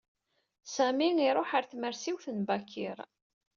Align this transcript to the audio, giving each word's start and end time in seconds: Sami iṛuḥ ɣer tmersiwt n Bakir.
Sami 0.75 1.09
iṛuḥ 1.27 1.49
ɣer 1.51 1.63
tmersiwt 1.65 2.25
n 2.31 2.39
Bakir. 2.47 2.97